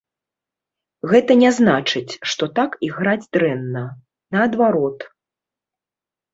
[1.11, 3.87] Гэта не значыць, што так іграць дрэнна,
[4.39, 4.99] наадварот.